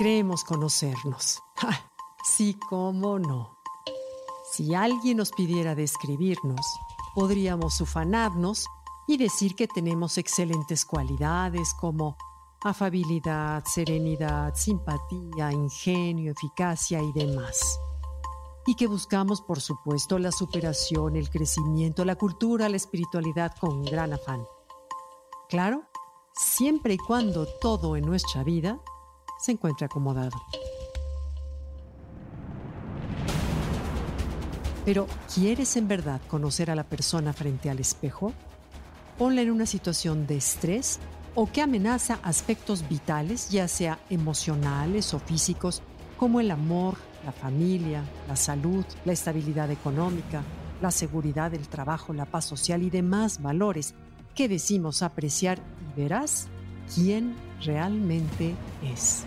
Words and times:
Creemos 0.00 0.44
conocernos. 0.44 1.42
sí, 2.24 2.58
cómo 2.70 3.18
no. 3.18 3.58
Si 4.50 4.74
alguien 4.74 5.18
nos 5.18 5.30
pidiera 5.30 5.74
describirnos, 5.74 6.64
podríamos 7.14 7.78
ufanarnos 7.82 8.64
y 9.06 9.18
decir 9.18 9.54
que 9.54 9.68
tenemos 9.68 10.16
excelentes 10.16 10.86
cualidades 10.86 11.74
como 11.74 12.16
afabilidad, 12.64 13.62
serenidad, 13.66 14.54
simpatía, 14.54 15.52
ingenio, 15.52 16.32
eficacia 16.32 17.02
y 17.02 17.12
demás. 17.12 17.78
Y 18.66 18.76
que 18.76 18.86
buscamos, 18.86 19.42
por 19.42 19.60
supuesto, 19.60 20.18
la 20.18 20.32
superación, 20.32 21.14
el 21.14 21.28
crecimiento, 21.28 22.06
la 22.06 22.16
cultura, 22.16 22.70
la 22.70 22.76
espiritualidad 22.78 23.54
con 23.60 23.84
gran 23.84 24.14
afán. 24.14 24.46
Claro, 25.50 25.82
siempre 26.32 26.94
y 26.94 26.96
cuando 26.96 27.46
todo 27.60 27.96
en 27.96 28.06
nuestra 28.06 28.44
vida 28.44 28.80
se 29.40 29.52
encuentre 29.52 29.86
acomodado. 29.86 30.36
Pero, 34.84 35.06
¿quieres 35.32 35.76
en 35.76 35.88
verdad 35.88 36.20
conocer 36.28 36.70
a 36.70 36.74
la 36.74 36.84
persona 36.84 37.32
frente 37.32 37.70
al 37.70 37.80
espejo? 37.80 38.32
Ponla 39.18 39.42
en 39.42 39.50
una 39.50 39.66
situación 39.66 40.26
de 40.26 40.36
estrés 40.36 40.98
o 41.34 41.46
que 41.46 41.62
amenaza 41.62 42.18
aspectos 42.22 42.88
vitales, 42.88 43.50
ya 43.50 43.68
sea 43.68 43.98
emocionales 44.08 45.14
o 45.14 45.18
físicos, 45.18 45.82
como 46.16 46.40
el 46.40 46.50
amor, 46.50 46.96
la 47.24 47.32
familia, 47.32 48.02
la 48.26 48.36
salud, 48.36 48.84
la 49.04 49.12
estabilidad 49.12 49.70
económica, 49.70 50.42
la 50.80 50.90
seguridad 50.90 51.50
del 51.50 51.68
trabajo, 51.68 52.12
la 52.12 52.24
paz 52.24 52.46
social 52.46 52.82
y 52.82 52.90
demás 52.90 53.42
valores 53.42 53.94
que 54.34 54.48
decimos 54.48 55.02
apreciar 55.02 55.58
y 55.58 56.00
verás 56.00 56.48
quién 56.94 57.34
realmente 57.64 58.54
es. 58.82 59.24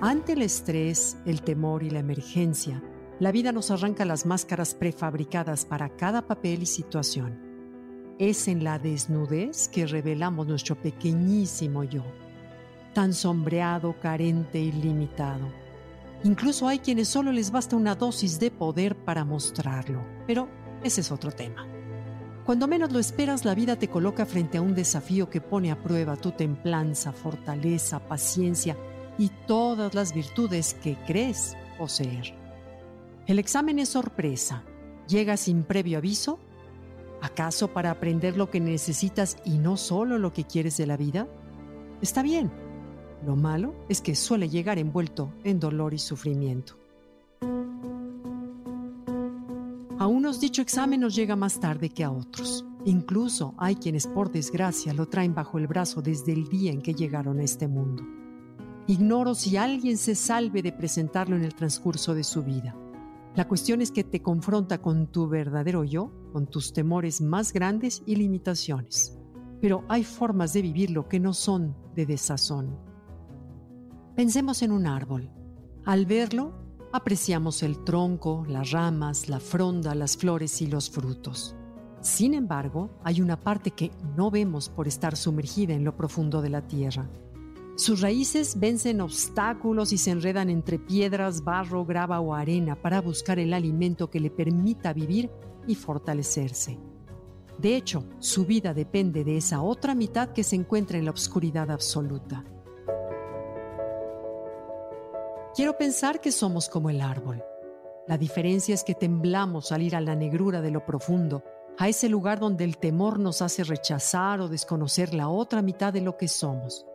Ante 0.00 0.32
el 0.32 0.42
estrés, 0.42 1.18
el 1.26 1.42
temor 1.42 1.82
y 1.82 1.90
la 1.90 1.98
emergencia, 1.98 2.82
la 3.18 3.32
vida 3.32 3.52
nos 3.52 3.70
arranca 3.70 4.06
las 4.06 4.24
máscaras 4.24 4.74
prefabricadas 4.74 5.66
para 5.66 5.90
cada 5.90 6.26
papel 6.26 6.62
y 6.62 6.66
situación. 6.66 7.38
Es 8.18 8.48
en 8.48 8.64
la 8.64 8.78
desnudez 8.78 9.68
que 9.68 9.86
revelamos 9.86 10.46
nuestro 10.46 10.74
pequeñísimo 10.74 11.84
yo, 11.84 12.04
tan 12.94 13.12
sombreado, 13.12 13.94
carente 14.00 14.58
y 14.58 14.72
limitado. 14.72 15.48
Incluso 16.24 16.66
hay 16.66 16.78
quienes 16.78 17.08
solo 17.08 17.30
les 17.30 17.50
basta 17.50 17.76
una 17.76 17.94
dosis 17.94 18.40
de 18.40 18.50
poder 18.50 18.96
para 18.96 19.24
mostrarlo, 19.24 20.02
pero 20.26 20.48
ese 20.82 21.02
es 21.02 21.12
otro 21.12 21.30
tema. 21.30 21.66
Cuando 22.50 22.66
menos 22.66 22.90
lo 22.90 22.98
esperas, 22.98 23.44
la 23.44 23.54
vida 23.54 23.76
te 23.76 23.86
coloca 23.86 24.26
frente 24.26 24.58
a 24.58 24.60
un 24.60 24.74
desafío 24.74 25.30
que 25.30 25.40
pone 25.40 25.70
a 25.70 25.80
prueba 25.80 26.16
tu 26.16 26.32
templanza, 26.32 27.12
fortaleza, 27.12 28.00
paciencia 28.00 28.76
y 29.18 29.30
todas 29.46 29.94
las 29.94 30.12
virtudes 30.12 30.74
que 30.74 30.96
crees 31.06 31.56
poseer. 31.78 32.34
El 33.28 33.38
examen 33.38 33.78
es 33.78 33.90
sorpresa. 33.90 34.64
Llega 35.06 35.36
sin 35.36 35.62
previo 35.62 35.98
aviso. 35.98 36.40
¿Acaso 37.22 37.68
para 37.68 37.92
aprender 37.92 38.36
lo 38.36 38.50
que 38.50 38.58
necesitas 38.58 39.36
y 39.44 39.58
no 39.58 39.76
solo 39.76 40.18
lo 40.18 40.32
que 40.32 40.42
quieres 40.42 40.76
de 40.76 40.88
la 40.88 40.96
vida? 40.96 41.28
Está 42.02 42.20
bien. 42.20 42.50
Lo 43.24 43.36
malo 43.36 43.76
es 43.88 44.00
que 44.00 44.16
suele 44.16 44.48
llegar 44.48 44.80
envuelto 44.80 45.32
en 45.44 45.60
dolor 45.60 45.94
y 45.94 46.00
sufrimiento. 46.00 46.79
Dicho 50.38 50.62
examen 50.62 51.00
nos 51.00 51.16
llega 51.16 51.34
más 51.34 51.58
tarde 51.58 51.90
que 51.90 52.04
a 52.04 52.10
otros. 52.10 52.64
Incluso 52.84 53.54
hay 53.58 53.74
quienes 53.74 54.06
por 54.06 54.30
desgracia 54.30 54.94
lo 54.94 55.08
traen 55.08 55.34
bajo 55.34 55.58
el 55.58 55.66
brazo 55.66 56.02
desde 56.02 56.32
el 56.32 56.48
día 56.48 56.70
en 56.70 56.82
que 56.82 56.94
llegaron 56.94 57.40
a 57.40 57.42
este 57.42 57.66
mundo. 57.66 58.04
Ignoro 58.86 59.34
si 59.34 59.56
alguien 59.56 59.96
se 59.98 60.14
salve 60.14 60.62
de 60.62 60.72
presentarlo 60.72 61.36
en 61.36 61.44
el 61.44 61.54
transcurso 61.54 62.14
de 62.14 62.22
su 62.22 62.44
vida. 62.44 62.76
La 63.34 63.48
cuestión 63.48 63.82
es 63.82 63.90
que 63.90 64.04
te 64.04 64.22
confronta 64.22 64.80
con 64.80 65.08
tu 65.08 65.28
verdadero 65.28 65.84
yo, 65.84 66.12
con 66.32 66.46
tus 66.46 66.72
temores 66.72 67.20
más 67.20 67.52
grandes 67.52 68.02
y 68.06 68.14
limitaciones. 68.16 69.18
Pero 69.60 69.84
hay 69.88 70.04
formas 70.04 70.52
de 70.52 70.62
vivirlo 70.62 71.08
que 71.08 71.20
no 71.20 71.34
son 71.34 71.76
de 71.94 72.06
desazón. 72.06 72.78
Pensemos 74.14 74.62
en 74.62 74.72
un 74.72 74.86
árbol. 74.86 75.30
Al 75.84 76.06
verlo, 76.06 76.52
apreciamos 76.92 77.62
el 77.62 77.84
tronco, 77.84 78.44
las 78.48 78.70
ramas, 78.70 79.28
la 79.28 79.40
fronda, 79.40 79.94
las 79.94 80.16
flores 80.16 80.60
y 80.60 80.66
los 80.66 80.90
frutos. 80.90 81.54
Sin 82.00 82.34
embargo, 82.34 82.90
hay 83.04 83.20
una 83.20 83.38
parte 83.38 83.70
que 83.70 83.90
no 84.16 84.30
vemos 84.30 84.68
por 84.68 84.88
estar 84.88 85.16
sumergida 85.16 85.74
en 85.74 85.84
lo 85.84 85.96
profundo 85.96 86.40
de 86.40 86.50
la 86.50 86.66
tierra. 86.66 87.08
Sus 87.76 88.00
raíces 88.00 88.58
vencen 88.58 89.00
obstáculos 89.00 89.92
y 89.92 89.98
se 89.98 90.10
enredan 90.10 90.50
entre 90.50 90.78
piedras, 90.78 91.44
barro, 91.44 91.84
grava 91.84 92.20
o 92.20 92.34
arena 92.34 92.74
para 92.74 93.00
buscar 93.00 93.38
el 93.38 93.54
alimento 93.54 94.10
que 94.10 94.20
le 94.20 94.30
permita 94.30 94.92
vivir 94.92 95.30
y 95.66 95.74
fortalecerse. 95.74 96.78
De 97.58 97.76
hecho, 97.76 98.04
su 98.18 98.46
vida 98.46 98.72
depende 98.72 99.22
de 99.22 99.36
esa 99.36 99.62
otra 99.62 99.94
mitad 99.94 100.30
que 100.30 100.44
se 100.44 100.56
encuentra 100.56 100.98
en 100.98 101.04
la 101.04 101.10
oscuridad 101.10 101.70
absoluta. 101.70 102.44
Quiero 105.60 105.76
pensar 105.76 106.22
que 106.22 106.32
somos 106.32 106.70
como 106.70 106.88
el 106.88 107.02
árbol. 107.02 107.44
La 108.08 108.16
diferencia 108.16 108.74
es 108.74 108.82
que 108.82 108.94
temblamos 108.94 109.72
al 109.72 109.82
ir 109.82 109.94
a 109.94 110.00
la 110.00 110.16
negrura 110.16 110.62
de 110.62 110.70
lo 110.70 110.86
profundo, 110.86 111.44
a 111.76 111.86
ese 111.86 112.08
lugar 112.08 112.40
donde 112.40 112.64
el 112.64 112.78
temor 112.78 113.18
nos 113.18 113.42
hace 113.42 113.62
rechazar 113.64 114.40
o 114.40 114.48
desconocer 114.48 115.12
la 115.12 115.28
otra 115.28 115.60
mitad 115.60 115.92
de 115.92 116.00
lo 116.00 116.16
que 116.16 116.28
somos 116.28 116.86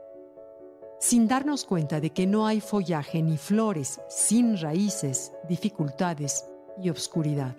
sin 0.98 1.28
darnos 1.28 1.64
cuenta 1.64 2.00
de 2.00 2.10
que 2.10 2.26
no 2.26 2.48
hay 2.48 2.60
follaje 2.60 3.22
ni 3.22 3.38
flores 3.38 4.02
sin 4.08 4.60
raíces, 4.60 5.32
dificultades 5.48 6.48
y 6.82 6.90
obscuridad. 6.90 7.56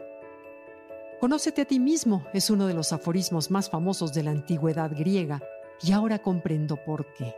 Conócete 1.21 1.63
a 1.63 1.67
ti 1.67 1.79
mismo 1.79 2.27
es 2.33 2.51
uno 2.51 2.67
de 2.67 2.75
los 2.75 2.93
aforismos 2.93 3.53
más 3.53 3.71
famosos 3.71 4.13
de 4.13 4.25
la 4.25 4.33
antigüedad 4.33 4.91
griega 4.91 5.41
y 5.81 5.93
ahora 5.93 6.19
comprendo 6.19 6.77
por 6.85 7.07
qué. 7.15 7.33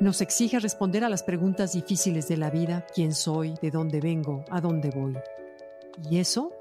Nos 0.00 0.20
exige 0.20 0.60
responder 0.60 1.02
a 1.02 1.08
las 1.08 1.24
preguntas 1.24 1.72
difíciles 1.72 2.28
de 2.28 2.36
la 2.36 2.50
vida, 2.50 2.86
quién 2.94 3.12
soy, 3.12 3.54
de 3.60 3.72
dónde 3.72 4.00
vengo, 4.00 4.44
a 4.48 4.60
dónde 4.60 4.90
voy. 4.90 5.16
Y 6.08 6.18
eso 6.18 6.52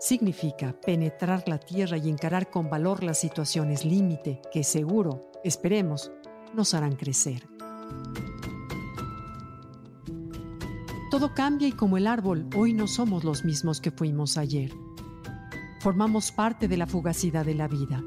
significa 0.00 0.74
penetrar 0.80 1.46
la 1.46 1.58
tierra 1.58 1.98
y 1.98 2.08
encarar 2.08 2.48
con 2.48 2.70
valor 2.70 3.04
las 3.04 3.18
situaciones 3.18 3.84
límite 3.84 4.40
que 4.50 4.64
seguro, 4.64 5.30
esperemos, 5.44 6.10
nos 6.54 6.72
harán 6.72 6.96
crecer. 6.96 7.46
Todo 11.10 11.34
cambia 11.34 11.68
y 11.68 11.72
como 11.72 11.98
el 11.98 12.06
árbol, 12.06 12.48
hoy 12.56 12.72
no 12.72 12.86
somos 12.86 13.24
los 13.24 13.44
mismos 13.44 13.82
que 13.82 13.90
fuimos 13.90 14.38
ayer. 14.38 14.72
Formamos 15.80 16.32
parte 16.32 16.66
de 16.66 16.78
la 16.78 16.86
fugacidad 16.86 17.44
de 17.44 17.54
la 17.54 17.68
vida. 17.68 18.02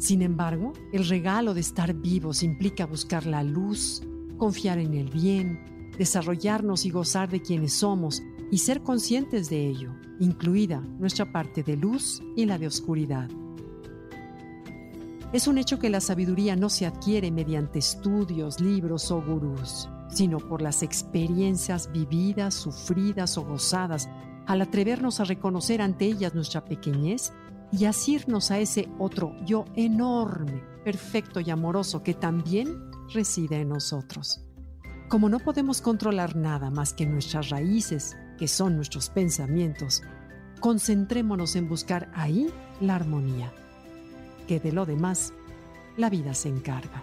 Sin 0.00 0.22
embargo, 0.22 0.72
el 0.94 1.06
regalo 1.06 1.52
de 1.52 1.60
estar 1.60 1.92
vivos 1.92 2.42
implica 2.42 2.86
buscar 2.86 3.26
la 3.26 3.42
luz, 3.42 4.02
confiar 4.38 4.78
en 4.78 4.94
el 4.94 5.10
bien, 5.10 5.92
desarrollarnos 5.98 6.86
y 6.86 6.90
gozar 6.90 7.28
de 7.28 7.42
quienes 7.42 7.74
somos 7.74 8.22
y 8.50 8.58
ser 8.58 8.82
conscientes 8.82 9.50
de 9.50 9.68
ello, 9.68 9.92
incluida 10.18 10.80
nuestra 10.80 11.30
parte 11.30 11.62
de 11.62 11.76
luz 11.76 12.22
y 12.34 12.46
la 12.46 12.56
de 12.56 12.66
oscuridad. 12.66 13.28
Es 15.34 15.46
un 15.46 15.58
hecho 15.58 15.78
que 15.78 15.90
la 15.90 16.00
sabiduría 16.00 16.56
no 16.56 16.70
se 16.70 16.86
adquiere 16.86 17.30
mediante 17.30 17.78
estudios, 17.78 18.58
libros 18.58 19.10
o 19.10 19.20
gurús, 19.20 19.90
sino 20.08 20.38
por 20.38 20.62
las 20.62 20.82
experiencias 20.82 21.92
vividas, 21.92 22.54
sufridas 22.54 23.36
o 23.36 23.44
gozadas, 23.44 24.08
al 24.46 24.62
atrevernos 24.62 25.20
a 25.20 25.24
reconocer 25.24 25.82
ante 25.82 26.06
ellas 26.06 26.34
nuestra 26.34 26.64
pequeñez 26.64 27.34
y 27.72 27.84
asirnos 27.84 28.50
a 28.50 28.58
ese 28.58 28.88
otro 28.98 29.34
yo 29.44 29.64
enorme, 29.76 30.62
perfecto 30.84 31.40
y 31.40 31.50
amoroso 31.50 32.02
que 32.02 32.14
también 32.14 32.90
reside 33.12 33.60
en 33.60 33.68
nosotros. 33.70 34.40
Como 35.08 35.28
no 35.28 35.40
podemos 35.40 35.80
controlar 35.80 36.36
nada 36.36 36.70
más 36.70 36.92
que 36.92 37.06
nuestras 37.06 37.50
raíces, 37.50 38.16
que 38.38 38.48
son 38.48 38.76
nuestros 38.76 39.10
pensamientos, 39.10 40.02
concentrémonos 40.60 41.56
en 41.56 41.68
buscar 41.68 42.10
ahí 42.14 42.48
la 42.80 42.96
armonía, 42.96 43.52
que 44.46 44.60
de 44.60 44.72
lo 44.72 44.86
demás 44.86 45.32
la 45.96 46.10
vida 46.10 46.34
se 46.34 46.48
encarga. 46.48 47.02